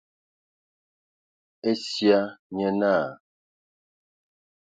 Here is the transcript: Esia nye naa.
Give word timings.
Esia 1.71 2.19
nye 2.55 2.69
naa. 2.79 3.07